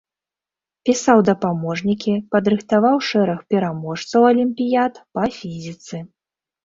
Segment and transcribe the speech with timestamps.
[0.87, 5.95] Пісаў дапаможнікі, падрыхтаваў шэраг пераможцаў алімпіяд па фізіцы.